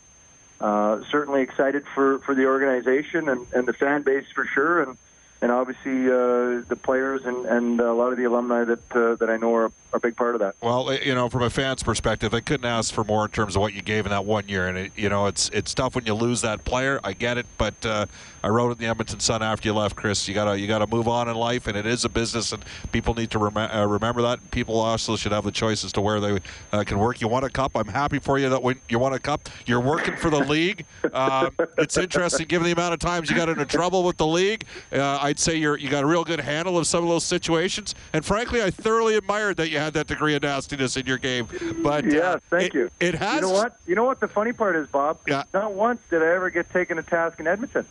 uh, 0.59 1.01
certainly 1.11 1.41
excited 1.41 1.83
for 1.93 2.19
for 2.19 2.33
the 2.33 2.45
organization 2.45 3.29
and, 3.29 3.45
and 3.53 3.67
the 3.67 3.73
fan 3.73 4.03
base 4.03 4.25
for 4.33 4.45
sure, 4.53 4.81
and 4.81 4.97
and 5.41 5.51
obviously 5.51 6.07
uh, 6.07 6.63
the 6.67 6.79
players 6.81 7.21
and, 7.25 7.45
and 7.45 7.79
a 7.79 7.93
lot 7.93 8.11
of 8.11 8.17
the 8.17 8.23
alumni 8.23 8.63
that 8.63 8.95
uh, 8.95 9.15
that 9.15 9.29
I 9.29 9.37
know 9.37 9.53
are, 9.53 9.71
a 9.95 9.99
big 9.99 10.15
part 10.15 10.35
of 10.35 10.41
that. 10.41 10.55
Well, 10.61 10.89
eh, 10.91 10.99
you 11.03 11.15
know, 11.15 11.29
from 11.29 11.43
a 11.43 11.49
fan's 11.49 11.83
perspective, 11.83 12.33
I 12.33 12.41
couldn't 12.41 12.65
ask 12.65 12.93
for 12.93 13.03
more 13.03 13.25
in 13.25 13.31
terms 13.31 13.55
of 13.55 13.61
what 13.61 13.73
you 13.73 13.81
gave 13.81 14.05
in 14.05 14.11
that 14.11 14.25
one 14.25 14.47
year. 14.47 14.67
And 14.67 14.77
it, 14.77 14.91
you 14.95 15.09
know, 15.09 15.25
it's 15.27 15.49
it's 15.49 15.73
tough 15.73 15.95
when 15.95 16.05
you 16.05 16.13
lose 16.13 16.41
that 16.41 16.63
player. 16.65 16.99
I 17.03 17.13
get 17.13 17.37
it, 17.37 17.45
but 17.57 17.73
uh, 17.85 18.05
I 18.43 18.49
wrote 18.49 18.71
in 18.71 18.77
the 18.77 18.85
Edmonton 18.85 19.19
Sun 19.19 19.41
after 19.41 19.67
you 19.67 19.73
left, 19.73 19.95
Chris. 19.95 20.27
You 20.27 20.33
gotta 20.33 20.59
you 20.59 20.67
gotta 20.67 20.87
move 20.87 21.07
on 21.07 21.29
in 21.29 21.35
life, 21.35 21.67
and 21.67 21.77
it 21.77 21.85
is 21.85 22.05
a 22.05 22.09
business, 22.09 22.51
and 22.51 22.63
people 22.91 23.13
need 23.13 23.31
to 23.31 23.39
rem- 23.39 23.57
uh, 23.57 23.85
remember 23.87 24.21
that. 24.21 24.51
People 24.51 24.79
also 24.79 25.15
should 25.15 25.31
have 25.31 25.45
the 25.45 25.51
choice 25.51 25.83
as 25.83 25.91
to 25.93 26.01
where 26.01 26.19
they 26.19 26.39
uh, 26.71 26.83
can 26.83 26.99
work. 26.99 27.21
You 27.21 27.27
want 27.27 27.45
a 27.45 27.49
cup. 27.49 27.71
I'm 27.75 27.87
happy 27.87 28.19
for 28.19 28.37
you 28.37 28.49
that 28.49 28.61
when 28.61 28.79
you 28.89 28.99
want 28.99 29.15
a 29.15 29.19
cup, 29.19 29.49
you're 29.65 29.79
working 29.79 30.15
for 30.15 30.29
the 30.29 30.39
league. 30.39 30.85
Um, 31.13 31.55
it's 31.77 31.97
interesting, 31.97 32.45
given 32.47 32.65
the 32.65 32.73
amount 32.73 32.93
of 32.93 32.99
times 32.99 33.29
you 33.29 33.35
got 33.35 33.47
into 33.47 33.65
trouble 33.65 34.03
with 34.03 34.17
the 34.17 34.27
league. 34.27 34.65
Uh, 34.91 35.19
I'd 35.21 35.39
say 35.39 35.55
you're 35.55 35.77
you 35.77 35.89
got 35.89 36.03
a 36.03 36.07
real 36.07 36.23
good 36.23 36.39
handle 36.39 36.77
of 36.77 36.87
some 36.87 37.03
of 37.03 37.09
those 37.09 37.23
situations. 37.23 37.95
And 38.13 38.23
frankly, 38.25 38.61
I 38.61 38.69
thoroughly 38.69 39.15
admired 39.15 39.57
that 39.57 39.69
you 39.69 39.77
had 39.85 39.93
that 39.93 40.07
degree 40.07 40.35
of 40.35 40.43
nastiness 40.43 40.97
in 40.97 41.05
your 41.05 41.17
game. 41.17 41.47
But 41.81 42.11
Yeah, 42.11 42.19
uh, 42.19 42.39
thank 42.49 42.67
it, 42.67 42.73
you. 42.73 42.89
It 42.99 43.15
has. 43.15 43.35
You 43.35 43.41
know 43.41 43.51
what? 43.51 43.79
You 43.87 43.95
know 43.95 44.03
what 44.03 44.19
the 44.19 44.27
funny 44.27 44.53
part 44.53 44.75
is, 44.75 44.87
Bob? 44.87 45.19
Yeah. 45.27 45.43
Not 45.53 45.73
once 45.73 46.01
did 46.09 46.21
I 46.21 46.35
ever 46.35 46.49
get 46.49 46.69
taken 46.71 46.97
to 46.97 47.03
task 47.03 47.39
in 47.39 47.47
Edmonton. 47.47 47.85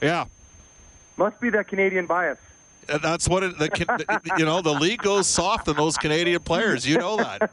Yeah. 0.00 0.26
Must 1.16 1.38
be 1.40 1.50
that 1.50 1.68
Canadian 1.68 2.06
bias. 2.06 2.38
That's 2.86 3.28
what 3.28 3.42
it, 3.42 3.58
the, 3.58 4.34
you 4.38 4.44
know 4.44 4.60
the 4.60 4.72
league 4.72 5.02
goes 5.02 5.26
soft 5.26 5.68
on 5.68 5.76
those 5.76 5.96
Canadian 5.96 6.40
players. 6.42 6.86
You 6.86 6.98
know 6.98 7.16
that. 7.16 7.52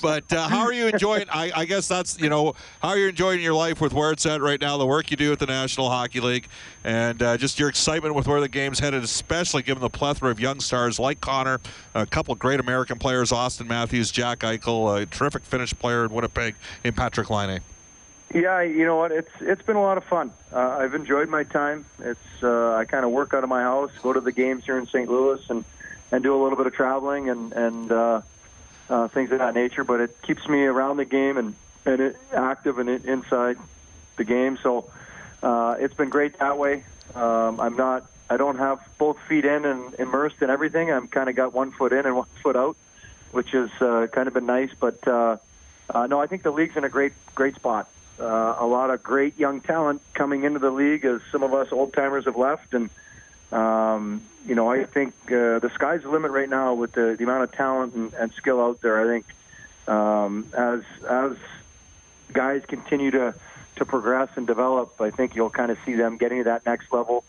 But 0.00 0.32
uh, 0.32 0.48
how 0.48 0.60
are 0.60 0.72
you 0.72 0.86
enjoying? 0.86 1.26
I, 1.30 1.52
I 1.54 1.64
guess 1.64 1.88
that's 1.88 2.18
you 2.18 2.28
know 2.28 2.54
how 2.80 2.90
are 2.90 2.98
you 2.98 3.08
enjoying 3.08 3.40
your 3.40 3.54
life 3.54 3.80
with 3.80 3.92
where 3.92 4.12
it's 4.12 4.24
at 4.26 4.40
right 4.40 4.60
now, 4.60 4.78
the 4.78 4.86
work 4.86 5.10
you 5.10 5.16
do 5.16 5.32
at 5.32 5.38
the 5.38 5.46
National 5.46 5.90
Hockey 5.90 6.20
League, 6.20 6.48
and 6.84 7.22
uh, 7.22 7.36
just 7.36 7.58
your 7.58 7.68
excitement 7.68 8.14
with 8.14 8.26
where 8.26 8.40
the 8.40 8.48
game's 8.48 8.78
headed, 8.78 9.02
especially 9.02 9.62
given 9.62 9.80
the 9.80 9.90
plethora 9.90 10.30
of 10.30 10.40
young 10.40 10.60
stars 10.60 10.98
like 10.98 11.20
Connor, 11.20 11.60
a 11.94 12.06
couple 12.06 12.34
great 12.34 12.60
American 12.60 12.98
players, 12.98 13.30
Auston 13.30 13.66
Matthews, 13.66 14.10
Jack 14.10 14.40
Eichel, 14.40 15.02
a 15.02 15.06
terrific 15.06 15.44
Finnish 15.44 15.74
player 15.74 16.04
in 16.04 16.12
Winnipeg, 16.12 16.54
and 16.84 16.96
Patrick 16.96 17.30
Laine. 17.30 17.60
Yeah, 18.34 18.62
you 18.62 18.86
know 18.86 18.96
what? 18.96 19.12
It's 19.12 19.30
it's 19.40 19.62
been 19.62 19.76
a 19.76 19.82
lot 19.82 19.98
of 19.98 20.04
fun. 20.04 20.32
Uh, 20.50 20.78
I've 20.80 20.94
enjoyed 20.94 21.28
my 21.28 21.44
time. 21.44 21.84
It's 21.98 22.42
uh, 22.42 22.72
I 22.72 22.86
kind 22.86 23.04
of 23.04 23.10
work 23.10 23.34
out 23.34 23.44
of 23.44 23.50
my 23.50 23.60
house, 23.60 23.90
go 24.02 24.12
to 24.12 24.20
the 24.20 24.32
games 24.32 24.64
here 24.64 24.78
in 24.78 24.86
St. 24.86 25.08
Louis, 25.08 25.40
and 25.50 25.64
and 26.10 26.22
do 26.22 26.34
a 26.34 26.40
little 26.42 26.56
bit 26.56 26.66
of 26.66 26.72
traveling 26.72 27.28
and 27.28 27.52
and 27.52 27.92
uh, 27.92 28.22
uh, 28.88 29.08
things 29.08 29.32
of 29.32 29.38
that 29.40 29.54
nature. 29.54 29.84
But 29.84 30.00
it 30.00 30.22
keeps 30.22 30.48
me 30.48 30.62
around 30.62 30.96
the 30.96 31.04
game 31.04 31.36
and 31.36 31.54
and 31.84 32.00
it, 32.00 32.16
active 32.32 32.78
and 32.78 32.88
it, 32.88 33.04
inside 33.04 33.58
the 34.16 34.24
game. 34.24 34.58
So 34.62 34.90
uh, 35.42 35.76
it's 35.78 35.94
been 35.94 36.08
great 36.08 36.38
that 36.38 36.56
way. 36.56 36.84
Um, 37.14 37.60
I'm 37.60 37.76
not. 37.76 38.06
I 38.30 38.38
don't 38.38 38.56
have 38.56 38.80
both 38.96 39.18
feet 39.28 39.44
in 39.44 39.66
and 39.66 39.92
immersed 39.98 40.36
in 40.40 40.48
everything. 40.48 40.90
I'm 40.90 41.06
kind 41.06 41.28
of 41.28 41.36
got 41.36 41.52
one 41.52 41.70
foot 41.72 41.92
in 41.92 42.06
and 42.06 42.16
one 42.16 42.28
foot 42.42 42.56
out, 42.56 42.78
which 43.32 43.50
has 43.50 43.68
uh, 43.82 44.06
kind 44.10 44.26
of 44.26 44.32
been 44.32 44.46
nice. 44.46 44.70
But 44.80 45.06
uh, 45.06 45.36
uh, 45.90 46.06
no, 46.06 46.18
I 46.18 46.28
think 46.28 46.44
the 46.44 46.50
league's 46.50 46.78
in 46.78 46.84
a 46.84 46.88
great 46.88 47.12
great 47.34 47.56
spot. 47.56 47.90
Uh, 48.22 48.54
a 48.60 48.66
lot 48.66 48.90
of 48.90 49.02
great 49.02 49.36
young 49.36 49.60
talent 49.60 50.00
coming 50.14 50.44
into 50.44 50.60
the 50.60 50.70
league 50.70 51.04
as 51.04 51.20
some 51.32 51.42
of 51.42 51.52
us 51.52 51.66
old 51.72 51.92
timers 51.92 52.24
have 52.24 52.36
left, 52.36 52.72
and 52.72 52.88
um, 53.50 54.22
you 54.46 54.54
know 54.54 54.70
I 54.70 54.84
think 54.84 55.12
uh, 55.26 55.58
the 55.58 55.72
sky's 55.74 56.02
the 56.02 56.08
limit 56.08 56.30
right 56.30 56.48
now 56.48 56.72
with 56.74 56.92
the, 56.92 57.16
the 57.18 57.24
amount 57.24 57.42
of 57.42 57.52
talent 57.52 57.94
and, 57.94 58.14
and 58.14 58.32
skill 58.34 58.60
out 58.60 58.80
there. 58.80 59.00
I 59.00 59.12
think 59.12 59.26
um, 59.88 60.46
as 60.56 60.82
as 61.08 61.32
guys 62.32 62.62
continue 62.68 63.10
to 63.10 63.34
to 63.76 63.84
progress 63.84 64.28
and 64.36 64.46
develop, 64.46 65.00
I 65.00 65.10
think 65.10 65.34
you'll 65.34 65.50
kind 65.50 65.72
of 65.72 65.78
see 65.84 65.94
them 65.94 66.16
getting 66.16 66.38
to 66.38 66.44
that 66.44 66.64
next 66.64 66.92
level. 66.92 67.24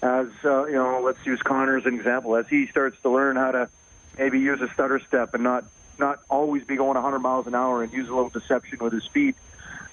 As 0.00 0.28
uh, 0.44 0.66
you 0.66 0.74
know, 0.74 1.02
let's 1.04 1.26
use 1.26 1.42
Connor 1.42 1.76
as 1.76 1.86
an 1.86 1.94
example. 1.94 2.36
As 2.36 2.46
he 2.48 2.68
starts 2.68 2.96
to 3.02 3.10
learn 3.10 3.34
how 3.34 3.50
to 3.50 3.68
maybe 4.16 4.38
use 4.38 4.60
a 4.60 4.72
stutter 4.74 5.00
step 5.08 5.34
and 5.34 5.42
not 5.42 5.64
not 5.98 6.20
always 6.30 6.62
be 6.62 6.76
going 6.76 6.94
100 6.94 7.18
miles 7.18 7.48
an 7.48 7.56
hour 7.56 7.82
and 7.82 7.92
use 7.92 8.08
a 8.08 8.14
little 8.14 8.30
deception 8.30 8.78
with 8.80 8.92
his 8.92 9.06
feet, 9.12 9.34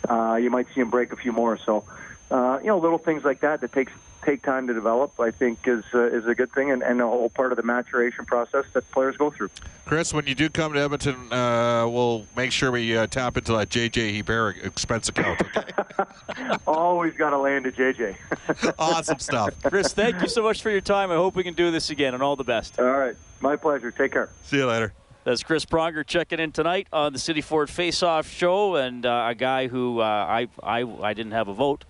uh, 0.10 0.36
you 0.36 0.50
might 0.50 0.68
see 0.74 0.82
him 0.82 0.90
break 0.90 1.12
a 1.12 1.18
few 1.18 1.32
more. 1.32 1.58
So, 1.58 1.84
uh, 2.32 2.60
you 2.62 2.68
know, 2.68 2.80
little 2.80 2.98
things 2.98 3.24
like 3.24 3.42
that 3.42 3.62
that 3.62 3.72
takes 3.74 3.92
take 4.28 4.44
time 4.44 4.68
to 4.68 4.74
develop, 4.74 5.18
I 5.20 5.32
think, 5.32 5.60
is 5.66 5.84
uh, 5.94 6.08
is 6.08 6.26
a 6.28 6.36
good 6.36 6.52
thing 6.52 6.70
and, 6.70 6.84
and 6.84 7.02
a 7.02 7.06
whole 7.06 7.30
part 7.30 7.52
of 7.52 7.56
the 7.56 7.64
maturation 7.64 8.26
process 8.26 8.66
that 8.74 8.90
players 8.92 9.16
go 9.18 9.32
through. 9.32 9.50
Chris, 9.86 10.14
when 10.14 10.28
you 10.28 10.36
do 10.36 10.50
come 10.50 10.74
to 10.74 10.80
Edmonton, 10.80 11.32
uh, 11.32 11.88
we'll 11.88 12.26
make 12.36 12.52
sure 12.52 12.72
we 12.72 12.96
uh, 12.96 13.08
tap 13.08 13.38
into 13.38 13.54
that 13.54 13.70
JJ 13.70 14.18
Hebert 14.18 14.58
expense 14.64 15.08
account. 15.08 15.42
Okay? 15.42 15.72
Always 16.68 17.14
got 17.16 17.30
to 17.30 17.38
land 17.38 17.64
to 17.64 17.72
JJ. 17.72 18.18
awesome 18.80 19.20
stuff. 19.20 19.54
Chris, 19.64 19.94
thank 19.94 20.22
you 20.22 20.28
so 20.28 20.44
much 20.44 20.62
for 20.62 20.70
your 20.70 20.82
time. 20.82 21.10
I 21.10 21.16
hope 21.16 21.36
we 21.36 21.44
can 21.44 21.54
do 21.54 21.72
this 21.72 21.90
again, 21.90 22.14
and 22.14 22.22
all 22.22 22.36
the 22.36 22.44
best. 22.44 22.80
All 22.80 22.86
right, 22.86 23.16
my 23.40 23.56
pleasure. 23.56 23.92
Take 23.92 24.12
care. 24.12 24.30
See 24.44 24.58
you 24.58 24.66
later. 24.66 24.94
That's 25.28 25.44
Chris 25.44 25.66
Pronger 25.66 26.08
checking 26.08 26.40
in 26.40 26.54
tonight 26.54 26.88
on 26.94 27.12
the 27.12 27.20
City 27.20 27.42
Ford 27.42 27.70
Face 27.70 28.02
Off 28.02 28.30
Show, 28.30 28.78
and 28.78 29.06
uh, 29.06 29.26
a 29.28 29.36
guy 29.36 29.68
who 29.68 30.00
uh, 30.00 30.06
I, 30.06 30.48
I 30.64 30.84
I 31.02 31.14
didn't 31.14 31.34
have 31.34 31.50
a 31.50 31.54
vote 31.54 31.84